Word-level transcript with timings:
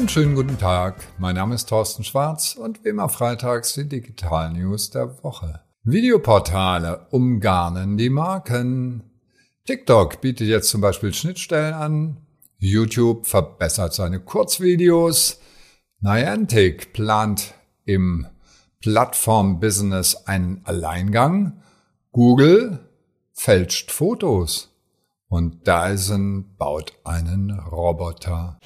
Einen 0.00 0.08
schönen 0.08 0.34
guten 0.34 0.56
Tag. 0.56 1.06
Mein 1.18 1.34
Name 1.34 1.54
ist 1.54 1.68
Thorsten 1.68 2.04
Schwarz 2.04 2.54
und 2.54 2.82
wie 2.82 2.88
immer 2.88 3.10
freitags 3.10 3.74
die 3.74 3.86
Digital 3.86 4.50
News 4.50 4.88
der 4.88 5.22
Woche. 5.22 5.60
Videoportale 5.82 7.06
umgarnen 7.10 7.98
die 7.98 8.08
Marken. 8.08 9.02
TikTok 9.66 10.22
bietet 10.22 10.48
jetzt 10.48 10.70
zum 10.70 10.80
Beispiel 10.80 11.12
Schnittstellen 11.12 11.74
an. 11.74 12.16
YouTube 12.56 13.26
verbessert 13.26 13.92
seine 13.92 14.20
Kurzvideos. 14.20 15.38
Niantic 16.00 16.94
plant 16.94 17.52
im 17.84 18.26
Plattform-Business 18.80 20.26
einen 20.26 20.62
Alleingang. 20.64 21.62
Google 22.10 22.78
fälscht 23.34 23.90
Fotos. 23.90 24.74
Und 25.28 25.66
Dyson 25.66 26.56
baut 26.56 26.94
einen 27.04 27.50
Roboter. 27.50 28.58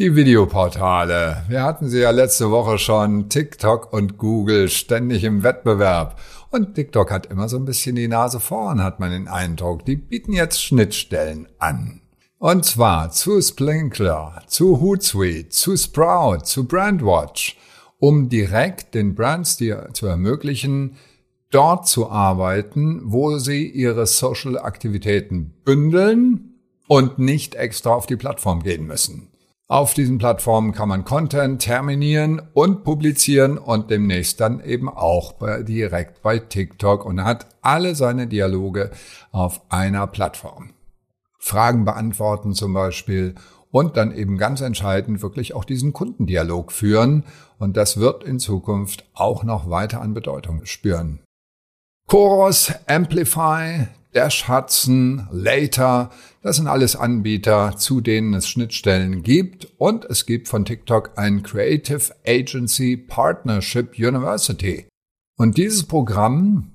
Die 0.00 0.16
Videoportale. 0.16 1.44
Wir 1.48 1.62
hatten 1.62 1.90
sie 1.90 2.00
ja 2.00 2.10
letzte 2.10 2.50
Woche 2.50 2.78
schon. 2.78 3.28
TikTok 3.28 3.92
und 3.92 4.16
Google 4.16 4.70
ständig 4.70 5.24
im 5.24 5.42
Wettbewerb. 5.42 6.18
Und 6.48 6.74
TikTok 6.74 7.10
hat 7.10 7.26
immer 7.26 7.50
so 7.50 7.58
ein 7.58 7.66
bisschen 7.66 7.96
die 7.96 8.08
Nase 8.08 8.40
vorn, 8.40 8.82
hat 8.82 8.98
man 8.98 9.10
den 9.10 9.28
Eindruck. 9.28 9.84
Die 9.84 9.96
bieten 9.96 10.32
jetzt 10.32 10.64
Schnittstellen 10.64 11.48
an. 11.58 12.00
Und 12.38 12.64
zwar 12.64 13.10
zu 13.10 13.42
Sprinkler, 13.42 14.42
zu 14.46 14.80
Hootsuite, 14.80 15.50
zu 15.50 15.76
Sprout, 15.76 16.44
zu 16.44 16.66
Brandwatch, 16.66 17.58
um 17.98 18.30
direkt 18.30 18.94
den 18.94 19.14
Brands 19.14 19.58
die, 19.58 19.76
zu 19.92 20.06
ermöglichen, 20.06 20.96
dort 21.50 21.86
zu 21.86 22.08
arbeiten, 22.08 23.02
wo 23.04 23.36
sie 23.36 23.68
ihre 23.68 24.06
Social-Aktivitäten 24.06 25.52
bündeln 25.62 26.54
und 26.88 27.18
nicht 27.18 27.54
extra 27.54 27.90
auf 27.90 28.06
die 28.06 28.16
Plattform 28.16 28.62
gehen 28.62 28.86
müssen. 28.86 29.29
Auf 29.70 29.94
diesen 29.94 30.18
Plattformen 30.18 30.72
kann 30.72 30.88
man 30.88 31.04
Content 31.04 31.62
terminieren 31.62 32.42
und 32.54 32.82
publizieren 32.82 33.56
und 33.56 33.88
demnächst 33.88 34.40
dann 34.40 34.58
eben 34.58 34.88
auch 34.88 35.34
bei, 35.34 35.62
direkt 35.62 36.22
bei 36.22 36.40
TikTok 36.40 37.04
und 37.04 37.22
hat 37.22 37.46
alle 37.62 37.94
seine 37.94 38.26
Dialoge 38.26 38.90
auf 39.30 39.60
einer 39.68 40.08
Plattform. 40.08 40.70
Fragen 41.38 41.84
beantworten 41.84 42.52
zum 42.52 42.72
Beispiel 42.72 43.36
und 43.70 43.96
dann 43.96 44.10
eben 44.10 44.38
ganz 44.38 44.60
entscheidend 44.60 45.22
wirklich 45.22 45.54
auch 45.54 45.64
diesen 45.64 45.92
Kundendialog 45.92 46.72
führen 46.72 47.22
und 47.60 47.76
das 47.76 47.96
wird 47.96 48.24
in 48.24 48.40
Zukunft 48.40 49.04
auch 49.14 49.44
noch 49.44 49.70
weiter 49.70 50.00
an 50.00 50.14
Bedeutung 50.14 50.64
spüren. 50.64 51.20
Chorus, 52.10 52.72
Amplify, 52.88 53.86
Dash 54.14 54.48
Hudson, 54.48 55.28
Later, 55.30 56.10
das 56.42 56.56
sind 56.56 56.66
alles 56.66 56.96
Anbieter, 56.96 57.76
zu 57.76 58.00
denen 58.00 58.34
es 58.34 58.48
Schnittstellen 58.48 59.22
gibt 59.22 59.68
und 59.78 60.06
es 60.06 60.26
gibt 60.26 60.48
von 60.48 60.64
TikTok 60.64 61.12
ein 61.14 61.44
Creative 61.44 62.12
Agency 62.26 62.96
Partnership 62.96 63.96
University. 63.96 64.88
Und 65.36 65.56
dieses 65.56 65.84
Programm 65.84 66.72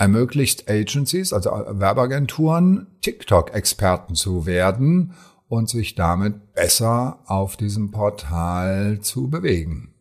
ermöglicht 0.00 0.68
Agencies, 0.68 1.32
also 1.32 1.50
Werbeagenturen, 1.50 2.88
TikTok-Experten 3.00 4.16
zu 4.16 4.44
werden 4.44 5.14
und 5.46 5.68
sich 5.68 5.94
damit 5.94 6.54
besser 6.54 7.20
auf 7.26 7.56
diesem 7.56 7.92
Portal 7.92 8.98
zu 9.02 9.30
bewegen. 9.30 9.94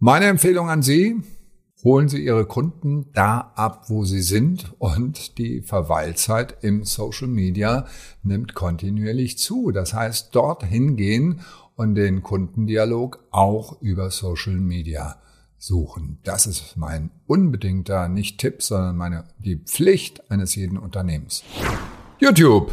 Meine 0.00 0.24
Empfehlung 0.24 0.68
an 0.68 0.82
Sie, 0.82 1.22
holen 1.84 2.08
Sie 2.08 2.24
Ihre 2.24 2.46
Kunden 2.46 3.06
da 3.12 3.52
ab, 3.54 3.84
wo 3.88 4.04
sie 4.04 4.22
sind 4.22 4.72
und 4.78 5.38
die 5.38 5.62
Verweilzeit 5.62 6.58
im 6.62 6.84
Social 6.84 7.28
Media 7.28 7.86
nimmt 8.22 8.54
kontinuierlich 8.54 9.38
zu. 9.38 9.70
Das 9.72 9.94
heißt, 9.94 10.34
dorthin 10.34 10.96
gehen 10.96 11.40
und 11.74 11.94
den 11.94 12.22
Kundendialog 12.22 13.20
auch 13.30 13.80
über 13.80 14.10
Social 14.10 14.56
Media 14.56 15.16
suchen. 15.58 16.18
Das 16.24 16.46
ist 16.46 16.76
mein 16.76 17.10
unbedingter, 17.26 18.08
nicht 18.08 18.38
Tipp, 18.38 18.62
sondern 18.62 18.96
meine, 18.96 19.24
die 19.38 19.56
Pflicht 19.56 20.30
eines 20.30 20.54
jeden 20.54 20.76
Unternehmens. 20.76 21.42
YouTube 22.18 22.72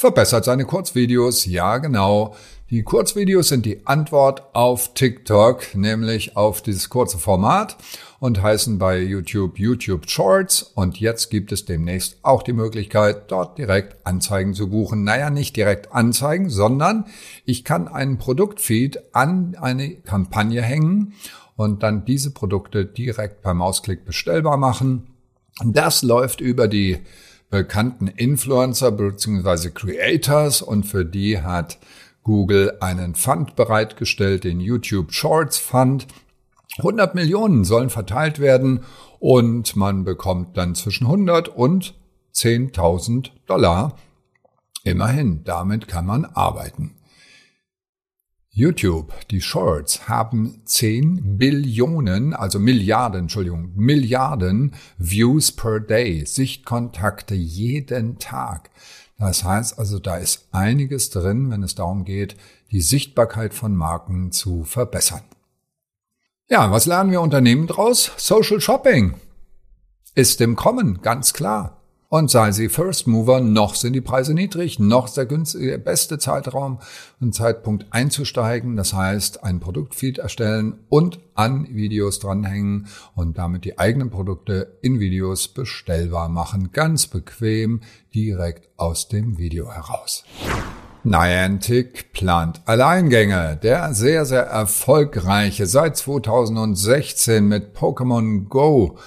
verbessert 0.00 0.44
seine 0.44 0.64
Kurzvideos. 0.64 1.44
Ja, 1.44 1.78
genau. 1.78 2.34
Die 2.70 2.82
Kurzvideos 2.82 3.48
sind 3.48 3.66
die 3.66 3.86
Antwort 3.86 4.54
auf 4.54 4.94
TikTok, 4.94 5.74
nämlich 5.74 6.36
auf 6.36 6.62
dieses 6.62 6.88
kurze 6.88 7.18
Format 7.18 7.76
und 8.18 8.40
heißen 8.40 8.78
bei 8.78 9.00
YouTube 9.00 9.58
YouTube 9.58 10.08
Shorts. 10.08 10.62
Und 10.62 11.00
jetzt 11.00 11.30
gibt 11.30 11.52
es 11.52 11.64
demnächst 11.64 12.18
auch 12.22 12.42
die 12.42 12.52
Möglichkeit, 12.52 13.30
dort 13.30 13.58
direkt 13.58 14.06
Anzeigen 14.06 14.54
zu 14.54 14.70
buchen. 14.70 15.04
Naja, 15.04 15.30
nicht 15.30 15.56
direkt 15.56 15.92
Anzeigen, 15.92 16.48
sondern 16.48 17.06
ich 17.44 17.64
kann 17.64 17.88
einen 17.88 18.18
Produktfeed 18.18 19.14
an 19.14 19.56
eine 19.60 19.96
Kampagne 19.96 20.62
hängen 20.62 21.14
und 21.56 21.82
dann 21.82 22.04
diese 22.04 22.30
Produkte 22.30 22.86
direkt 22.86 23.42
per 23.42 23.52
Mausklick 23.52 24.04
bestellbar 24.04 24.56
machen. 24.56 25.08
Das 25.62 26.02
läuft 26.02 26.40
über 26.40 26.68
die 26.68 27.00
bekannten 27.50 28.06
Influencer 28.06 28.92
bzw. 28.92 29.70
Creators 29.70 30.62
und 30.62 30.84
für 30.84 31.04
die 31.04 31.42
hat 31.42 31.78
Google 32.22 32.76
einen 32.80 33.14
Fund 33.14 33.56
bereitgestellt, 33.56 34.44
den 34.44 34.60
YouTube 34.60 35.12
Shorts 35.12 35.58
Fund. 35.58 36.06
100 36.78 37.14
Millionen 37.14 37.64
sollen 37.64 37.90
verteilt 37.90 38.38
werden 38.38 38.84
und 39.18 39.74
man 39.74 40.04
bekommt 40.04 40.56
dann 40.56 40.74
zwischen 40.74 41.06
100 41.06 41.48
und 41.48 41.94
10.000 42.34 43.30
Dollar. 43.46 43.96
Immerhin, 44.84 45.42
damit 45.44 45.88
kann 45.88 46.06
man 46.06 46.24
arbeiten. 46.24 46.94
YouTube, 48.52 49.12
die 49.30 49.40
Shorts 49.40 50.08
haben 50.08 50.62
10 50.64 51.38
Billionen, 51.38 52.34
also 52.34 52.58
Milliarden, 52.58 53.20
Entschuldigung, 53.20 53.70
Milliarden 53.76 54.74
Views 54.98 55.52
per 55.52 55.78
Day, 55.78 56.26
Sichtkontakte 56.26 57.36
jeden 57.36 58.18
Tag. 58.18 58.70
Das 59.18 59.44
heißt 59.44 59.78
also, 59.78 60.00
da 60.00 60.16
ist 60.16 60.48
einiges 60.50 61.10
drin, 61.10 61.50
wenn 61.50 61.62
es 61.62 61.76
darum 61.76 62.04
geht, 62.04 62.36
die 62.72 62.80
Sichtbarkeit 62.80 63.54
von 63.54 63.76
Marken 63.76 64.32
zu 64.32 64.64
verbessern. 64.64 65.22
Ja, 66.48 66.72
was 66.72 66.86
lernen 66.86 67.12
wir 67.12 67.20
Unternehmen 67.20 67.68
draus? 67.68 68.10
Social 68.16 68.60
Shopping 68.60 69.14
ist 70.16 70.40
im 70.40 70.56
Kommen, 70.56 71.02
ganz 71.02 71.32
klar. 71.32 71.79
Und 72.12 72.28
sei 72.28 72.50
sie 72.50 72.68
First 72.68 73.06
Mover, 73.06 73.40
noch 73.40 73.76
sind 73.76 73.92
die 73.92 74.00
Preise 74.00 74.34
niedrig, 74.34 74.80
noch 74.80 75.04
ist 75.04 75.16
der 75.16 75.26
günstige, 75.26 75.78
beste 75.78 76.18
Zeitraum 76.18 76.80
und 77.20 77.36
Zeitpunkt 77.36 77.86
einzusteigen. 77.90 78.74
Das 78.74 78.92
heißt, 78.92 79.44
ein 79.44 79.60
Produktfeed 79.60 80.18
erstellen 80.18 80.80
und 80.88 81.20
an 81.36 81.68
Videos 81.70 82.18
dranhängen 82.18 82.88
und 83.14 83.38
damit 83.38 83.64
die 83.64 83.78
eigenen 83.78 84.10
Produkte 84.10 84.76
in 84.82 84.98
Videos 84.98 85.46
bestellbar 85.46 86.28
machen. 86.28 86.72
Ganz 86.72 87.06
bequem, 87.06 87.80
direkt 88.12 88.68
aus 88.76 89.06
dem 89.06 89.38
Video 89.38 89.70
heraus. 89.70 90.24
Niantic 91.04 92.12
plant 92.12 92.60
Alleingänge. 92.64 93.56
Der 93.62 93.94
sehr, 93.94 94.24
sehr 94.24 94.46
erfolgreiche 94.46 95.66
seit 95.66 95.96
2016 95.96 97.46
mit 97.46 97.76
Pokémon 97.76 98.48
Go 98.48 98.98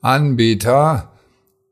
Anbieter 0.00 1.11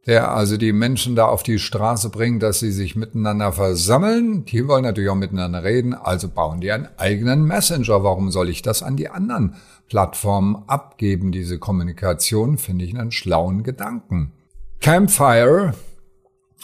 der 0.07 0.33
also 0.33 0.57
die 0.57 0.73
Menschen 0.73 1.15
da 1.15 1.27
auf 1.27 1.43
die 1.43 1.59
Straße 1.59 2.09
bringt, 2.09 2.43
dass 2.43 2.61
sie 2.61 2.73
sich 2.73 2.97
miteinander 2.97 3.53
versammeln. 3.53 4.45
Die 4.47 4.67
wollen 4.67 4.85
natürlich 4.85 5.11
auch 5.11 5.15
miteinander 5.15 5.63
reden, 5.63 5.93
also 5.93 6.29
bauen 6.29 6.61
die 6.61 6.73
einen 6.73 6.89
eigenen 6.97 7.45
Messenger. 7.45 8.03
Warum 8.03 8.31
soll 8.31 8.49
ich 8.49 8.63
das 8.63 8.83
an 8.83 8.97
die 8.97 9.11
anderen 9.11 9.57
Plattformen 9.89 10.65
abgeben? 10.67 11.33
Diese 11.33 11.59
Kommunikation 11.59 12.57
finde 12.57 12.87
ich 12.87 12.99
einen 12.99 13.13
schlauen 13.13 13.63
Gedanken. 13.63 14.33
Campfire 14.81 15.75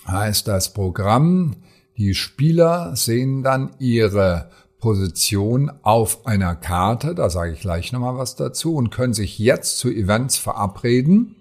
heißt 0.08 0.48
das 0.48 0.72
Programm. 0.72 1.56
Die 1.98 2.14
Spieler 2.14 2.96
sehen 2.96 3.42
dann 3.42 3.70
ihre 3.78 4.50
Position 4.78 5.70
auf 5.82 6.26
einer 6.26 6.54
Karte, 6.54 7.14
da 7.14 7.28
sage 7.28 7.52
ich 7.52 7.60
gleich 7.60 7.92
nochmal 7.92 8.16
was 8.16 8.36
dazu, 8.36 8.76
und 8.76 8.90
können 8.90 9.14
sich 9.14 9.38
jetzt 9.38 9.78
zu 9.78 9.90
Events 9.90 10.36
verabreden 10.36 11.36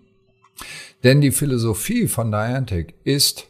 denn 1.06 1.22
die 1.22 1.32
Philosophie 1.32 2.08
von 2.08 2.32
Niantic 2.32 2.96
ist, 3.04 3.48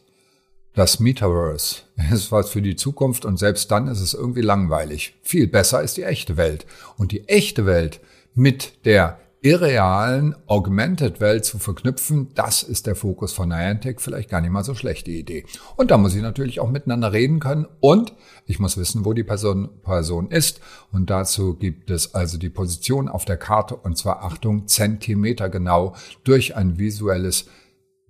das 0.74 1.00
Metaverse 1.00 1.82
ist 2.12 2.30
was 2.30 2.50
für 2.50 2.62
die 2.62 2.76
Zukunft 2.76 3.24
und 3.24 3.38
selbst 3.38 3.70
dann 3.70 3.88
ist 3.88 4.00
es 4.00 4.14
irgendwie 4.14 4.42
langweilig. 4.42 5.16
Viel 5.22 5.48
besser 5.48 5.82
ist 5.82 5.96
die 5.96 6.04
echte 6.04 6.36
Welt. 6.36 6.66
Und 6.98 7.12
die 7.12 7.26
echte 7.28 7.64
Welt 7.64 8.00
mit 8.34 8.84
der 8.84 9.18
irrealen 9.46 10.34
Augmented 10.48 11.20
Welt 11.20 11.44
zu 11.44 11.60
verknüpfen, 11.60 12.30
das 12.34 12.64
ist 12.64 12.88
der 12.88 12.96
Fokus 12.96 13.32
von 13.32 13.50
Niantic. 13.50 14.00
Vielleicht 14.00 14.28
gar 14.28 14.40
nicht 14.40 14.50
mal 14.50 14.64
so 14.64 14.74
schlechte 14.74 15.12
Idee. 15.12 15.44
Und 15.76 15.92
da 15.92 15.98
muss 15.98 16.16
ich 16.16 16.22
natürlich 16.22 16.58
auch 16.58 16.68
miteinander 16.68 17.12
reden 17.12 17.38
können 17.38 17.68
und 17.78 18.12
ich 18.46 18.58
muss 18.58 18.76
wissen, 18.76 19.04
wo 19.04 19.12
die 19.12 19.22
Person, 19.22 19.68
Person 19.84 20.32
ist. 20.32 20.60
Und 20.90 21.10
dazu 21.10 21.54
gibt 21.54 21.92
es 21.92 22.12
also 22.12 22.38
die 22.38 22.48
Position 22.48 23.08
auf 23.08 23.24
der 23.24 23.36
Karte 23.36 23.76
und 23.76 23.96
zwar 23.96 24.24
Achtung, 24.24 24.66
Zentimeter 24.66 25.48
genau 25.48 25.94
durch 26.24 26.56
ein 26.56 26.76
visuelles 26.76 27.46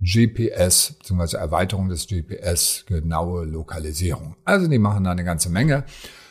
GPS 0.01 0.95
bzw. 1.01 1.37
Erweiterung 1.37 1.91
des 1.91 2.07
GPS 2.07 2.87
genaue 2.87 3.45
Lokalisierung. 3.45 4.37
Also 4.47 4.69
die 4.69 4.79
machen 4.79 5.05
da 5.05 5.11
eine 5.11 5.25
ganze 5.25 5.51
Menge. 5.51 5.85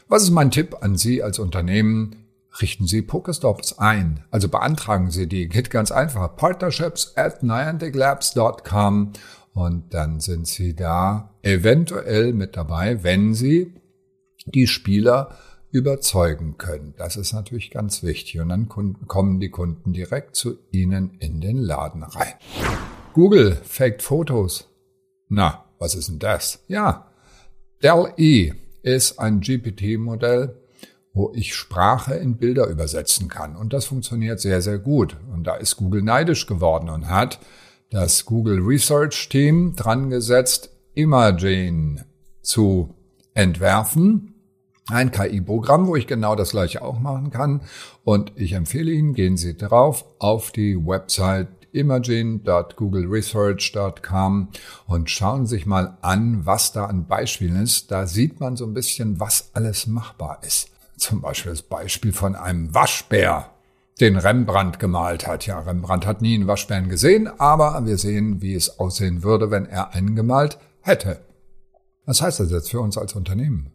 Was 0.08 0.24
ist 0.24 0.32
mein 0.32 0.50
Tipp 0.50 0.78
an 0.82 0.96
Sie 0.96 1.22
als 1.22 1.38
Unternehmen? 1.38 2.25
Richten 2.62 2.88
Sie 2.88 3.02
Pokestops 3.02 3.80
ein. 3.80 4.24
Also 4.32 4.48
beantragen 4.48 5.12
Sie 5.12 5.28
die. 5.28 5.50
Geht 5.50 5.70
ganz 5.70 5.92
einfach. 5.92 6.36
Partnerships 6.36 7.14
at 7.16 7.44
nianticlabs.com 7.44 9.14
und 9.54 9.94
dann 9.94 10.20
sind 10.20 10.48
Sie 10.48 10.76
da 10.76 11.36
eventuell 11.42 12.34
mit 12.34 12.56
dabei, 12.56 13.04
wenn 13.04 13.34
Sie 13.34 13.74
die 14.46 14.68
Spieler 14.68 15.38
überzeugen 15.72 16.58
können. 16.58 16.94
Das 16.98 17.18
ist 17.18 17.34
natürlich 17.34 17.72
ganz 17.72 18.02
wichtig. 18.04 18.40
Und 18.40 18.50
dann 18.50 18.70
kommen 18.70 19.40
die 19.40 19.50
Kunden 19.50 19.92
direkt 19.92 20.36
zu 20.36 20.58
Ihnen 20.72 21.18
in 21.20 21.42
den 21.42 21.58
Laden 21.58 22.04
rein. 22.04 22.34
Google 23.14 23.58
faked 23.64 24.02
Fotos. 24.02 24.70
Na, 25.28 25.66
was 25.80 25.96
ist 25.96 26.08
denn 26.08 26.20
das? 26.20 26.64
Ja, 26.68 27.12
Dell-E 27.84 28.54
ist 28.84 29.20
ein 29.20 29.42
GPT-Modell, 29.42 30.56
wo 31.16 31.32
ich 31.34 31.56
Sprache 31.56 32.14
in 32.14 32.38
Bilder 32.38 32.68
übersetzen 32.68 33.30
kann. 33.30 33.56
Und 33.56 33.74
das 33.74 33.86
funktioniert 33.86 34.40
sehr, 34.42 34.62
sehr 34.62 34.78
gut. 34.78 35.18
Und 35.34 35.48
da 35.48 35.56
ist 35.56 35.78
Google 35.78 36.04
neidisch 36.04 36.46
geworden 36.46 36.90
und 36.90 37.10
hat 37.10 37.40
das 37.90 38.26
Google 38.26 38.60
Research 38.60 39.30
Team 39.30 39.76
dran 39.76 40.10
gesetzt, 40.10 40.72
Imagen 40.94 42.04
zu 42.42 42.94
entwerfen. 43.34 44.34
Ein 44.88 45.12
KI-Programm, 45.12 45.88
wo 45.88 45.96
ich 45.96 46.06
genau 46.06 46.36
das 46.36 46.52
gleiche 46.52 46.84
auch 46.84 47.00
machen 47.00 47.32
kann. 47.32 47.62
Und 48.04 48.34
ich 48.36 48.52
empfehle 48.52 48.92
Ihnen, 48.92 49.14
gehen 49.14 49.38
Sie 49.38 49.56
drauf 49.56 50.04
auf 50.20 50.52
die 50.52 50.76
Website 50.76 51.48
imagine.googleresearch.com 51.72 54.50
und 54.88 55.10
schauen 55.10 55.46
sich 55.46 55.66
mal 55.66 55.98
an, 56.02 56.46
was 56.46 56.72
da 56.72 56.86
an 56.86 57.06
Beispielen 57.08 57.62
ist. 57.62 57.92
Da 57.92 58.08
sieht 58.08 58.40
man 58.40 58.56
so 58.56 58.66
ein 58.66 58.74
bisschen, 58.74 59.20
was 59.20 59.50
alles 59.54 59.86
machbar 59.88 60.40
ist. 60.46 60.70
Zum 60.98 61.22
Beispiel 61.22 61.52
das 61.52 61.62
Beispiel 61.62 62.14
von 62.14 62.36
einem 62.36 62.74
Waschbär, 62.74 63.52
den 64.00 64.18
Rembrandt 64.18 64.80
gemalt 64.80 65.26
hat. 65.28 65.46
Ja, 65.46 65.60
Rembrandt 65.60 66.06
hat 66.06 66.22
nie 66.22 66.36
einen 66.36 66.48
Waschbären 66.48 66.90
gesehen, 66.90 67.28
aber 67.40 67.86
wir 67.86 67.98
sehen, 67.98 68.42
wie 68.42 68.54
es 68.54 68.80
aussehen 68.80 69.24
würde, 69.24 69.52
wenn 69.52 69.66
er 69.66 69.94
einen 69.94 70.16
gemalt 70.16 70.58
hätte. 70.82 71.22
Was 72.06 72.22
heißt 72.22 72.40
das 72.40 72.52
jetzt 72.52 72.70
für 72.70 72.82
uns 72.82 72.98
als 72.98 73.14
Unternehmen? 73.14 73.72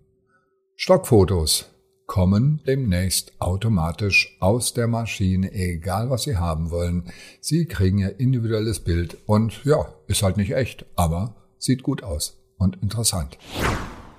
Stockfotos 0.77 1.67
kommen 2.07 2.61
demnächst 2.67 3.41
automatisch 3.41 4.37
aus 4.41 4.75
der 4.75 4.89
Maschine, 4.89 5.53
egal 5.53 6.11
was 6.11 6.25
Sie 6.25 6.37
haben 6.37 6.71
wollen. 6.71 7.05
Sie 7.41 7.67
kriegen 7.67 7.99
Ihr 7.99 8.19
individuelles 8.19 8.81
Bild 8.81 9.17
und 9.27 9.65
ja, 9.65 9.87
ist 10.07 10.23
halt 10.23 10.37
nicht 10.37 10.53
echt, 10.53 10.87
aber 10.97 11.37
sieht 11.59 11.83
gut 11.83 12.03
aus 12.03 12.39
und 12.59 12.83
interessant. 12.83 13.39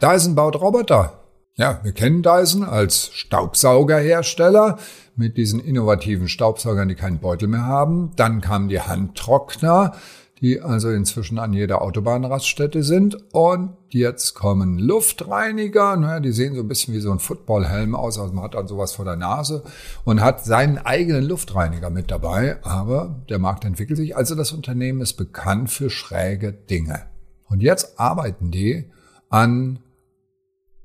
Dyson 0.02 0.36
baut 0.36 0.56
Roboter. 0.56 1.21
Ja, 1.62 1.80
wir 1.84 1.92
kennen 1.92 2.24
Dyson 2.24 2.64
als 2.64 3.12
Staubsaugerhersteller 3.14 4.80
mit 5.16 5.38
diesen 5.38 5.60
innovativen 5.60 6.28
Staubsaugern, 6.28 6.88
die 6.88 6.96
keinen 6.96 7.20
Beutel 7.20 7.48
mehr 7.48 7.68
haben. 7.68 8.10
Dann 8.16 8.42
kamen 8.42 8.68
die 8.68 8.82
Handtrockner, 8.82 9.94
die 10.40 10.60
also 10.60 10.90
inzwischen 10.90 11.38
an 11.38 11.54
jeder 11.54 11.84
Autobahnraststätte 11.84 12.82
sind. 12.82 13.32
Und 13.32 13.76
jetzt 13.90 14.34
kommen 14.34 14.80
Luftreiniger. 14.80 15.98
Naja, 15.98 16.20
die 16.20 16.32
sehen 16.32 16.56
so 16.56 16.62
ein 16.62 16.68
bisschen 16.68 16.96
wie 16.96 17.00
so 17.00 17.12
ein 17.12 17.20
Footballhelm 17.20 17.94
aus. 17.94 18.18
Also 18.18 18.34
man 18.34 18.46
hat 18.46 18.56
dann 18.56 18.68
sowas 18.68 18.94
vor 18.94 19.06
der 19.06 19.16
Nase 19.16 19.62
und 20.04 20.20
hat 20.20 20.44
seinen 20.44 20.80
eigenen 20.80 21.26
Luftreiniger 21.26 21.92
mit 21.92 22.10
dabei. 22.10 22.58
Aber 22.64 23.22
der 23.30 23.38
Markt 23.38 23.66
entwickelt 23.66 23.98
sich. 23.98 24.18
Also 24.18 24.34
das 24.34 24.52
Unternehmen 24.52 25.00
ist 25.00 25.14
bekannt 25.14 25.70
für 25.70 25.92
schräge 25.92 26.54
Dinge. 26.54 27.04
Und 27.46 27.62
jetzt 27.62 28.00
arbeiten 28.00 28.50
die 28.50 28.90
an 29.30 29.78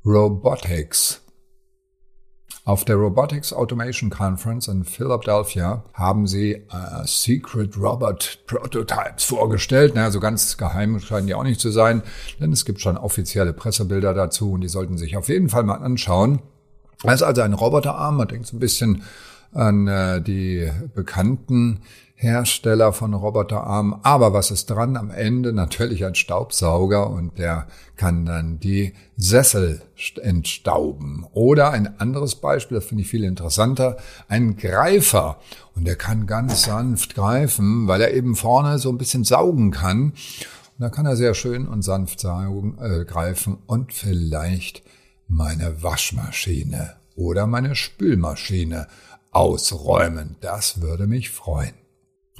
Robotics. 0.06 1.20
Auf 2.64 2.84
der 2.84 2.94
Robotics 2.94 3.52
Automation 3.52 4.08
Conference 4.08 4.68
in 4.68 4.84
Philadelphia 4.84 5.82
haben 5.94 6.28
sie 6.28 6.52
äh, 6.52 7.06
Secret 7.06 7.76
Robot 7.76 8.38
Prototypes 8.46 9.24
vorgestellt. 9.24 9.96
Naja, 9.96 10.12
so 10.12 10.20
ganz 10.20 10.56
geheim 10.56 11.00
scheinen 11.00 11.26
die 11.26 11.34
auch 11.34 11.42
nicht 11.42 11.60
zu 11.60 11.72
sein, 11.72 12.04
denn 12.38 12.52
es 12.52 12.64
gibt 12.64 12.80
schon 12.80 12.96
offizielle 12.96 13.52
Pressebilder 13.52 14.14
dazu 14.14 14.52
und 14.52 14.60
die 14.60 14.68
sollten 14.68 14.96
sich 14.96 15.16
auf 15.16 15.28
jeden 15.28 15.48
Fall 15.48 15.64
mal 15.64 15.82
anschauen. 15.82 16.40
Das 17.02 17.14
ist 17.14 17.22
also 17.22 17.42
ein 17.42 17.52
Roboterarm, 17.52 18.16
man 18.16 18.28
denkt 18.28 18.46
so 18.46 18.56
ein 18.56 18.60
bisschen 18.60 19.02
an 19.56 19.88
äh, 19.88 20.20
die 20.20 20.70
bekannten 20.94 21.80
Hersteller 22.14 22.94
von 22.94 23.12
Roboterarmen. 23.12 24.00
Aber 24.02 24.32
was 24.32 24.50
ist 24.50 24.70
dran? 24.70 24.96
Am 24.96 25.10
Ende 25.10 25.52
natürlich 25.52 26.04
ein 26.04 26.14
Staubsauger 26.14 27.10
und 27.10 27.38
der 27.38 27.66
kann 27.96 28.24
dann 28.24 28.58
die 28.58 28.94
Sessel 29.16 29.82
entstauben. 30.22 31.26
Oder 31.32 31.70
ein 31.70 32.00
anderes 32.00 32.36
Beispiel, 32.36 32.76
das 32.76 32.86
finde 32.86 33.02
ich 33.02 33.08
viel 33.08 33.24
interessanter, 33.24 33.98
ein 34.28 34.56
Greifer. 34.56 35.38
Und 35.74 35.86
der 35.86 35.96
kann 35.96 36.26
ganz 36.26 36.62
sanft 36.62 37.14
greifen, 37.14 37.86
weil 37.86 38.00
er 38.00 38.14
eben 38.14 38.34
vorne 38.34 38.78
so 38.78 38.88
ein 38.88 38.98
bisschen 38.98 39.24
saugen 39.24 39.70
kann. 39.70 40.12
Und 40.78 40.82
da 40.82 40.88
kann 40.88 41.06
er 41.06 41.16
sehr 41.16 41.34
schön 41.34 41.68
und 41.68 41.82
sanft 41.82 42.20
saugen, 42.20 42.78
äh, 42.80 43.04
greifen 43.04 43.58
und 43.66 43.92
vielleicht 43.92 44.82
meine 45.28 45.82
Waschmaschine 45.82 46.94
oder 47.14 47.46
meine 47.46 47.74
Spülmaschine 47.74 48.86
ausräumen. 49.36 50.36
Das 50.40 50.80
würde 50.80 51.06
mich 51.06 51.30
freuen. 51.30 51.74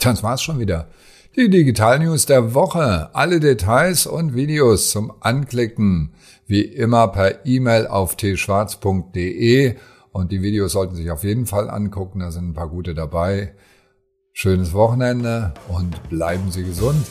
Das 0.00 0.22
war's 0.22 0.42
schon 0.42 0.58
wieder. 0.58 0.88
Die 1.36 1.50
Digital 1.50 1.98
News 1.98 2.24
der 2.24 2.54
Woche. 2.54 3.10
Alle 3.14 3.38
Details 3.38 4.06
und 4.06 4.34
Videos 4.34 4.90
zum 4.90 5.12
Anklicken 5.20 6.14
wie 6.46 6.62
immer 6.62 7.08
per 7.08 7.44
E-Mail 7.44 7.86
auf 7.86 8.16
tschwarz.de 8.16 9.76
und 10.12 10.32
die 10.32 10.40
Videos 10.40 10.72
sollten 10.72 10.94
sich 10.94 11.10
auf 11.10 11.24
jeden 11.24 11.44
Fall 11.44 11.68
angucken, 11.68 12.20
da 12.20 12.30
sind 12.30 12.48
ein 12.48 12.54
paar 12.54 12.70
gute 12.70 12.94
dabei. 12.94 13.54
Schönes 14.32 14.72
Wochenende 14.72 15.52
und 15.68 16.08
bleiben 16.08 16.50
Sie 16.50 16.64
gesund. 16.64 17.06